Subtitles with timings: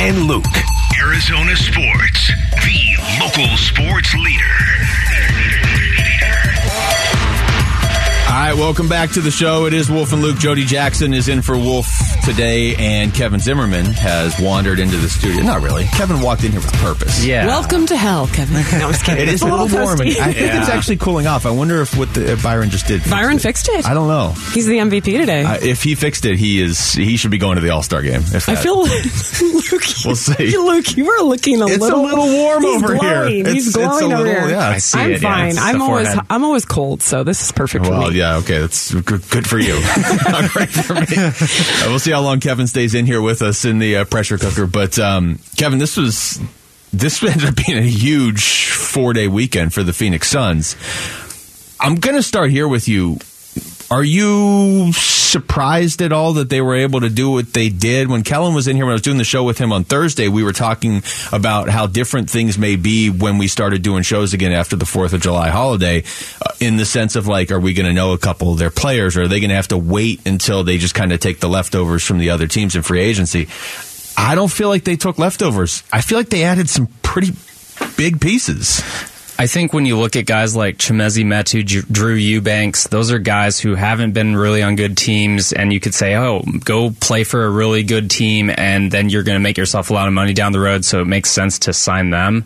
[0.00, 0.44] And Luke.
[1.00, 5.13] Arizona Sports, the local sports leader.
[8.34, 9.66] All right, welcome back to the show.
[9.66, 10.38] It is Wolf and Luke.
[10.38, 11.86] Jody Jackson is in for Wolf
[12.24, 15.44] today, and Kevin Zimmerman has wandered into the studio.
[15.44, 15.84] Not really.
[15.84, 17.24] Kevin walked in here with purpose.
[17.24, 17.46] Yeah.
[17.46, 18.56] Welcome to hell, Kevin.
[18.80, 19.28] No, I'm kidding.
[19.28, 20.00] It's a little warm.
[20.00, 21.46] I think it's actually cooling off.
[21.46, 23.02] I wonder if what the, if Byron just did.
[23.02, 23.40] fixed Byron it.
[23.42, 23.86] fixed it.
[23.86, 24.30] I don't know.
[24.52, 25.44] He's the MVP today.
[25.44, 26.92] Uh, if he fixed it, he is.
[26.92, 28.20] He should be going to the All Star game.
[28.20, 29.82] If I that- feel Luke.
[30.04, 30.56] We'll see.
[30.58, 32.02] Luke, you are looking a little It's a little.
[32.02, 33.00] little warm he's over here.
[33.00, 33.40] glowing.
[33.40, 34.50] It's- He's it's a glowing over little- here.
[34.56, 34.68] yeah.
[34.70, 35.32] I see I'm it, yeah.
[35.32, 35.48] fine.
[35.50, 36.26] It's I'm always forehead.
[36.30, 38.18] I'm always cold, so this is perfect for me.
[38.18, 39.74] yeah, okay, that's good, good for you.
[40.28, 41.06] Not great for me.
[41.16, 44.38] Uh, we'll see how long Kevin stays in here with us in the uh, pressure
[44.38, 44.66] cooker.
[44.66, 46.40] But um, Kevin, this was
[46.92, 50.76] this ended up being a huge four day weekend for the Phoenix Suns.
[51.80, 53.18] I'm going to start here with you.
[53.90, 58.08] Are you surprised at all that they were able to do what they did?
[58.08, 60.28] When Kellan was in here, when I was doing the show with him on Thursday,
[60.28, 64.52] we were talking about how different things may be when we started doing shows again
[64.52, 66.02] after the 4th of July holiday,
[66.40, 68.70] uh, in the sense of like, are we going to know a couple of their
[68.70, 71.40] players, or are they going to have to wait until they just kind of take
[71.40, 73.48] the leftovers from the other teams in free agency?
[74.16, 75.82] I don't feel like they took leftovers.
[75.92, 77.32] I feel like they added some pretty
[77.96, 78.82] big pieces.
[79.36, 83.58] I think when you look at guys like Chimezie Metu, Drew Eubanks, those are guys
[83.58, 87.44] who haven't been really on good teams, and you could say, oh, go play for
[87.44, 90.34] a really good team, and then you're going to make yourself a lot of money
[90.34, 92.44] down the road, so it makes sense to sign them.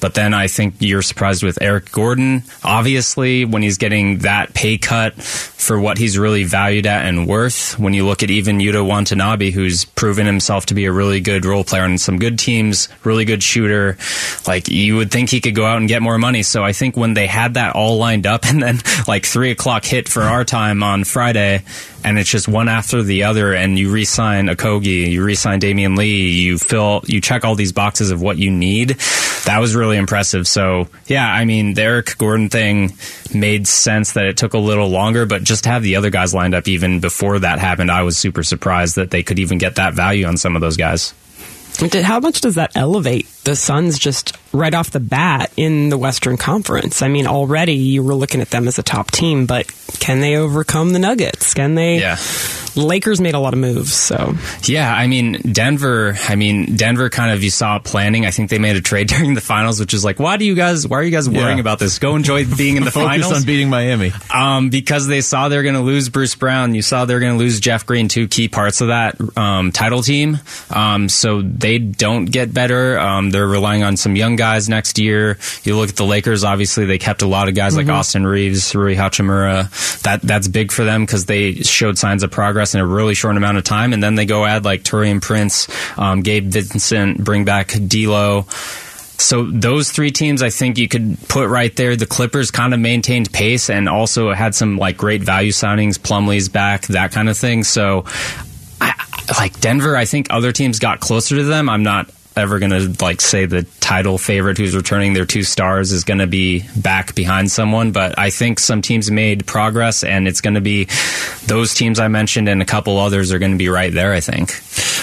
[0.00, 4.78] But then I think you're surprised with Eric Gordon, obviously, when he's getting that pay
[4.78, 7.78] cut for what he's really valued at and worth.
[7.78, 11.44] When you look at even Yuta Watanabe, who's proven himself to be a really good
[11.44, 13.98] role player on some good teams, really good shooter,
[14.46, 16.42] like you would think he could go out and get more money.
[16.42, 19.84] So I think when they had that all lined up and then like three o'clock
[19.84, 21.62] hit for our time on Friday,
[22.04, 26.30] and it's just one after the other, and you re-sign Okogie, you re-sign Damion Lee,
[26.30, 28.96] you fill, you check all these boxes of what you need.
[29.44, 30.46] That was really impressive.
[30.46, 32.96] So yeah, I mean, the Eric Gordon thing
[33.34, 36.54] made sense that it took a little longer, but just have the other guys lined
[36.54, 39.94] up even before that happened, I was super surprised that they could even get that
[39.94, 41.14] value on some of those guys.
[42.02, 46.36] How much does that elevate the Suns just right off the bat in the Western
[46.36, 47.02] Conference?
[47.02, 49.66] I mean, already you were looking at them as a top team, but
[50.00, 51.54] can they overcome the Nuggets?
[51.54, 51.98] Can they?
[52.00, 52.16] Yeah.
[52.76, 56.16] Lakers made a lot of moves, so Yeah, I mean Denver.
[56.28, 57.10] I mean Denver.
[57.10, 58.24] Kind of you saw planning.
[58.26, 60.54] I think they made a trade during the finals, which is like, why do you
[60.54, 60.86] guys?
[60.86, 61.62] Why are you guys worrying Yeah.
[61.62, 61.98] about this?
[61.98, 63.32] Go enjoy being in the Focus finals.
[63.32, 64.12] on beating Miami.
[64.32, 66.72] um, because they saw they're going to lose Bruce Brown.
[66.74, 70.02] You saw they're going to lose Jeff Green, two key parts of that um, title
[70.02, 70.38] team.
[70.70, 72.98] Um, so they don't get better.
[73.00, 75.38] Um, they're relying on some young guys next year.
[75.64, 76.44] You look at the Lakers.
[76.44, 79.68] Obviously, they kept a lot of guys like Austin Reaves, Rui Hachimura.
[80.02, 83.36] That that's big for them because they showed signs of progress in a really short
[83.36, 83.92] amount of time.
[83.92, 85.68] And then they go add like Taurean Prince,
[85.98, 88.46] um, Gabe Vincent, bring back D'Lo.
[89.18, 91.94] So those three teams, I think you could put right there.
[91.94, 95.98] The Clippers kind of maintained pace and also had some like great value signings.
[95.98, 97.62] Plumlee's back, that kind of thing.
[97.64, 98.06] So,
[98.80, 98.94] I-
[99.38, 101.68] like Denver, I think other teams got closer to them.
[101.68, 102.08] I'm not
[102.40, 106.18] ever going to like say the title favorite who's returning their two stars is going
[106.18, 110.54] to be back behind someone, but I think some teams made progress and it's going
[110.54, 110.88] to be
[111.46, 114.20] those teams I mentioned and a couple others are going to be right there, I
[114.20, 114.50] think.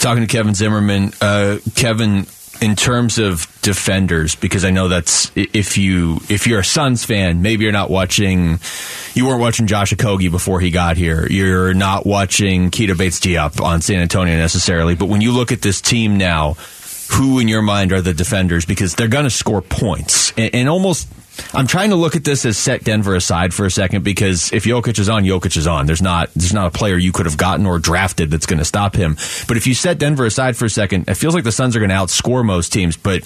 [0.00, 1.12] talking to Kevin Zimmerman.
[1.20, 2.26] Uh, Kevin,
[2.60, 7.42] in terms of defenders, because I know that's if you if you're a Suns fan,
[7.42, 8.58] maybe you're not watching.
[9.14, 11.26] You weren't watching Josh Okogie before he got here.
[11.28, 14.94] You're not watching Keita Bates Diop on San Antonio necessarily.
[14.94, 16.56] But when you look at this team now,
[17.10, 18.64] who in your mind are the defenders?
[18.64, 21.08] Because they're going to score points and, and almost.
[21.54, 24.64] I'm trying to look at this as set Denver aside for a second because if
[24.64, 25.86] Jokic is on, Jokic is on.
[25.86, 28.64] There's not there's not a player you could have gotten or drafted that's going to
[28.64, 29.14] stop him.
[29.46, 31.78] But if you set Denver aside for a second, it feels like the Suns are
[31.78, 32.96] going to outscore most teams.
[32.96, 33.22] But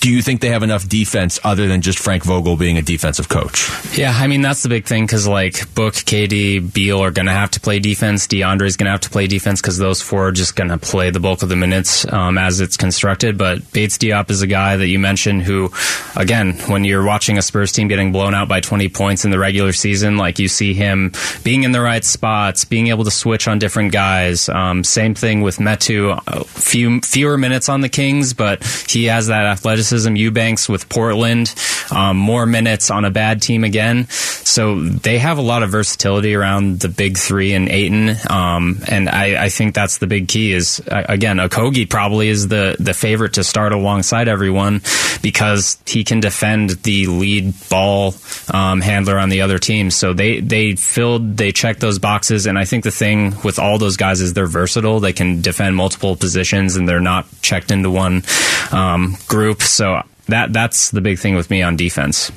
[0.00, 3.28] do you think they have enough defense other than just Frank Vogel being a defensive
[3.28, 3.68] coach?
[3.96, 7.32] Yeah, I mean that's the big thing because like Book, KD, Beal are going to
[7.32, 8.26] have to play defense.
[8.26, 11.10] DeAndre's going to have to play defense because those four are just going to play
[11.10, 13.38] the bulk of the minutes um, as it's constructed.
[13.38, 15.72] But Bates Diop is a guy that you mentioned who,
[16.14, 19.38] again, when you're watching a Spurs team getting blown out by 20 points in the
[19.38, 21.12] regular season, like you see him
[21.42, 24.48] being in the right spots, being able to switch on different guys.
[24.48, 29.28] Um, same thing with Metu, a few fewer minutes on the Kings, but he has
[29.28, 31.54] that athleticism Eubanks with Portland,
[31.90, 34.06] um, more minutes on a bad team again.
[34.08, 38.16] So they have a lot of versatility around the big three and Ayton.
[38.30, 42.48] Um, and I, I, think that's the big key is, uh, again, Okogie probably is
[42.48, 44.82] the, the favorite to start alongside everyone
[45.22, 48.14] because he can defend the lead ball
[48.52, 49.90] um, handler on the other team.
[49.90, 52.46] So they, they filled, they checked those boxes.
[52.46, 55.00] And I think the thing with all those guys is they're versatile.
[55.00, 58.22] They can defend multiple positions and they're not checked into one
[58.72, 59.62] um, group.
[59.76, 62.32] So that that's the big thing with me on defense.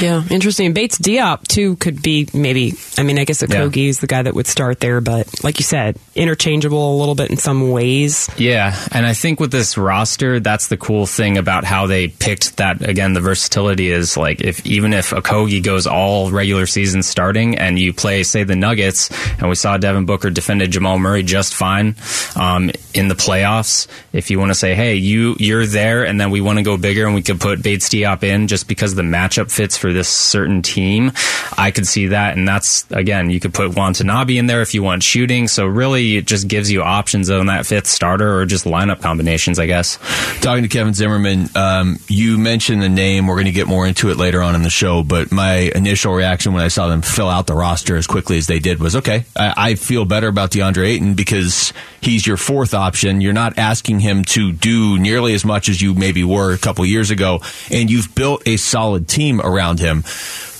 [0.00, 0.72] Yeah, interesting.
[0.72, 2.74] Bates Diop too could be maybe.
[2.98, 3.88] I mean, I guess Okogie yeah.
[3.90, 7.30] is the guy that would start there, but like you said, interchangeable a little bit
[7.30, 8.28] in some ways.
[8.36, 12.56] Yeah, and I think with this roster, that's the cool thing about how they picked
[12.56, 12.86] that.
[12.86, 17.78] Again, the versatility is like if even if Okogie goes all regular season starting, and
[17.78, 21.96] you play say the Nuggets, and we saw Devin Booker defended Jamal Murray just fine
[22.36, 23.86] um, in the playoffs.
[24.12, 26.76] If you want to say, hey, you you're there, and then we want to go
[26.76, 30.08] bigger, and we could put Bates Diop in just because the matchup fits for this
[30.08, 31.12] certain team.
[31.58, 34.82] I could see that, and that's again, you could put Watanabe in there if you
[34.82, 35.46] want shooting.
[35.46, 39.58] So really, it just gives you options on that fifth starter or just lineup combinations,
[39.58, 39.98] I guess.
[40.40, 43.26] Talking to Kevin Zimmerman, um, you mentioned the name.
[43.26, 46.14] We're going to get more into it later on in the show, but my initial
[46.14, 48.96] reaction when I saw them fill out the roster as quickly as they did was,
[48.96, 53.20] okay, I, I feel better about DeAndre Ayton because he's your fourth option.
[53.20, 56.86] You're not asking him to do nearly as much as you maybe were a couple
[56.86, 60.04] years ago, and you've built a solid team around around him.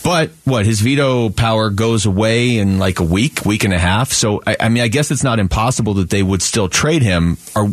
[0.02, 4.12] But what his veto power goes away in like a week, week and a half.
[4.12, 7.38] So I, I mean, I guess it's not impossible that they would still trade him.
[7.56, 7.69] Are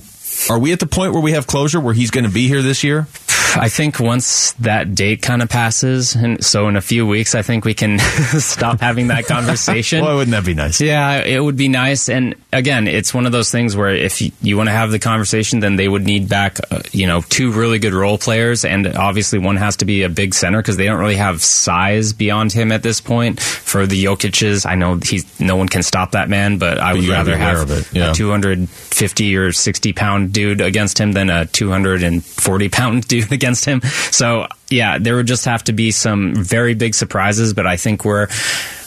[0.49, 2.61] are we at the point where we have closure where he's going to be here
[2.61, 3.07] this year?
[3.55, 7.41] I think once that date kind of passes, and so in a few weeks, I
[7.41, 7.99] think we can
[8.39, 10.03] stop having that conversation.
[10.03, 10.79] well, wouldn't that be nice?
[10.79, 12.09] Yeah, it would be nice.
[12.09, 14.99] And again, it's one of those things where if you, you want to have the
[14.99, 18.87] conversation, then they would need back, uh, you know, two really good role players, and
[18.87, 22.51] obviously one has to be a big center because they don't really have size beyond
[22.51, 23.39] him at this point.
[23.39, 27.07] For the Jokic's, I know he's no one can stop that man, but I would
[27.07, 28.11] rather have yeah.
[28.11, 33.81] a 250 or 60 pound dude against him than a 240 pound dude against him.
[34.11, 38.05] So yeah, there would just have to be some very big surprises, but I think
[38.05, 38.27] we're.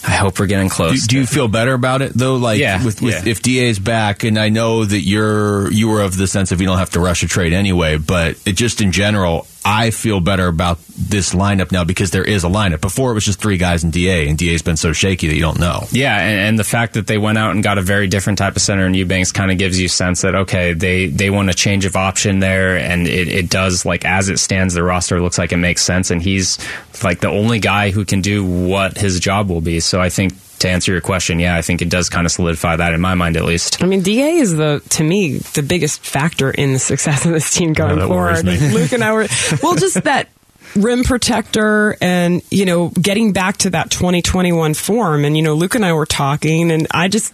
[0.07, 1.01] I hope we're getting close.
[1.01, 2.35] Do, do you feel better about it though?
[2.35, 3.31] Like, yeah, with, with, yeah.
[3.31, 6.61] if Da is back, and I know that you're you were of the sense of
[6.61, 10.19] you don't have to rush a trade anyway, but it just in general, I feel
[10.19, 12.81] better about this lineup now because there is a lineup.
[12.81, 15.41] Before it was just three guys in DA, and DA's been so shaky that you
[15.41, 15.85] don't know.
[15.91, 18.55] Yeah, and, and the fact that they went out and got a very different type
[18.55, 21.55] of center in Eubanks kind of gives you sense that okay, they they want a
[21.55, 25.39] change of option there, and it, it does like as it stands, the roster looks
[25.39, 26.59] like it makes sense, and he's
[27.03, 29.79] like the only guy who can do what his job will be.
[29.79, 32.77] So I think to answer your question, yeah, I think it does kind of solidify
[32.77, 33.83] that in my mind, at least.
[33.83, 37.53] I mean, Da is the to me the biggest factor in the success of this
[37.53, 38.45] team going forward.
[38.45, 39.27] Luke and I were
[39.61, 40.29] well, just that
[40.75, 45.75] rim protector and you know getting back to that 2021 form and you know Luke
[45.75, 47.33] and I were talking and I just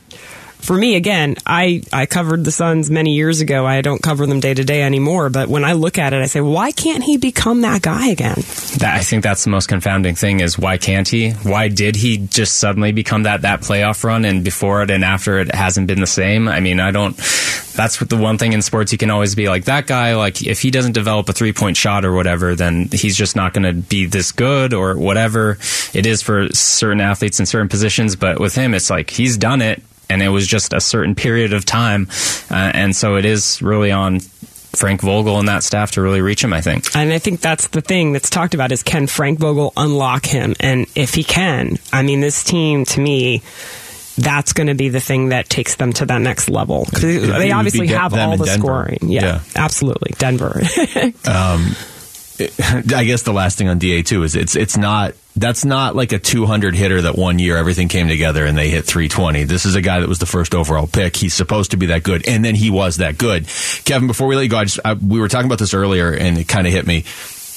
[0.61, 3.65] for me, again, I, I covered the Suns many years ago.
[3.65, 5.29] I don't cover them day to day anymore.
[5.29, 8.35] But when I look at it, I say, why can't he become that guy again?
[8.77, 11.31] That, I think that's the most confounding thing is why can't he?
[11.31, 15.39] Why did he just suddenly become that, that playoff run and before it and after
[15.39, 16.47] it hasn't been the same?
[16.47, 17.15] I mean, I don't,
[17.73, 20.61] that's the one thing in sports you can always be like that guy, like if
[20.61, 23.73] he doesn't develop a three point shot or whatever, then he's just not going to
[23.73, 25.57] be this good or whatever
[25.93, 28.15] it is for certain athletes in certain positions.
[28.15, 29.81] But with him, it's like he's done it
[30.11, 32.07] and it was just a certain period of time.
[32.49, 36.43] Uh, and so it is really on Frank Vogel and that staff to really reach
[36.43, 36.95] him, I think.
[36.95, 40.55] And I think that's the thing that's talked about is can Frank Vogel unlock him?
[40.59, 43.41] And if he can, I mean, this team to me,
[44.17, 46.85] that's going to be the thing that takes them to that next level.
[46.85, 48.59] They obviously have all the Denver.
[48.59, 48.99] scoring.
[49.01, 50.13] Yeah, yeah, absolutely.
[50.18, 50.61] Denver.
[51.25, 51.75] um,
[52.59, 56.11] I guess the last thing on DA too is it's it's not that's not like
[56.11, 59.45] a 200 hitter that one year everything came together and they hit 320.
[59.45, 61.16] This is a guy that was the first overall pick.
[61.16, 63.47] He's supposed to be that good, and then he was that good.
[63.85, 66.11] Kevin, before we let you go, I just, I, we were talking about this earlier,
[66.11, 67.06] and it kind of hit me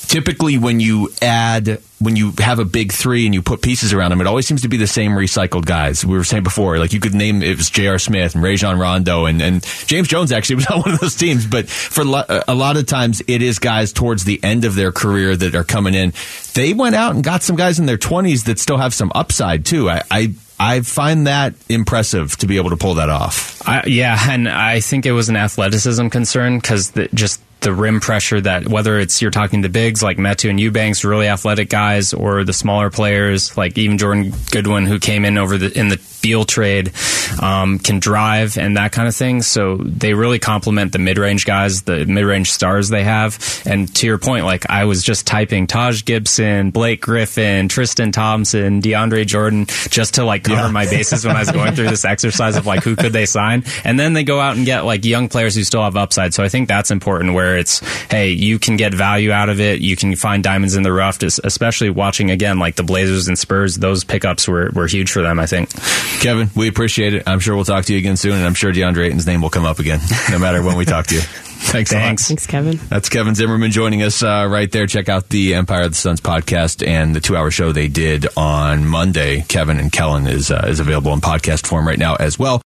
[0.06, 4.10] typically when you add when you have a big three and you put pieces around
[4.10, 6.04] them, it always seems to be the same recycled guys.
[6.04, 7.98] We were saying before, like you could name it was J.R.
[7.98, 11.46] Smith and Rajon Rondo and, and James Jones actually was on one of those teams.
[11.46, 15.36] But for a lot of times, it is guys towards the end of their career
[15.36, 16.12] that are coming in.
[16.54, 19.64] They went out and got some guys in their twenties that still have some upside
[19.64, 19.90] too.
[19.90, 23.66] I, I I find that impressive to be able to pull that off.
[23.66, 28.40] I, yeah, and I think it was an athleticism concern because just the rim pressure
[28.40, 32.44] that whether it's you're talking the bigs like Metu and Eubanks, really athletic guys, or
[32.44, 36.46] the smaller players like even Jordan Goodwin who came in over the in the Beal
[36.46, 36.90] trade,
[37.38, 39.42] um, can drive and that kind of thing.
[39.42, 43.62] So they really complement the mid range guys, the mid range stars they have.
[43.66, 48.80] And to your point, like I was just typing Taj Gibson, Blake Griffin, Tristan Thompson,
[48.80, 50.70] DeAndre Jordan, just to like cover yeah.
[50.70, 53.64] my bases when I was going through this exercise of like who could they sign,
[53.84, 56.32] and then they go out and get like young players who still have upside.
[56.32, 57.34] So I think that's important.
[57.34, 60.84] Where it's hey, you can get value out of it, you can find diamonds in
[60.84, 61.22] the rough.
[61.22, 65.38] Especially watching again like the Blazers and Spurs, those pickups were were huge for them.
[65.38, 65.68] I think.
[66.20, 67.24] Kevin, we appreciate it.
[67.26, 69.50] I'm sure we'll talk to you again soon, and I'm sure DeAndre Ayton's name will
[69.50, 71.20] come up again, no matter when we talk to you.
[71.64, 71.90] Thanks.
[71.90, 72.28] Thanks.
[72.28, 72.78] Thanks, Kevin.
[72.88, 74.86] That's Kevin Zimmerman joining us uh, right there.
[74.86, 78.86] Check out the Empire of the Suns podcast and the two-hour show they did on
[78.86, 79.42] Monday.
[79.48, 82.62] Kevin and Kellan is uh, is available in podcast form right now as well.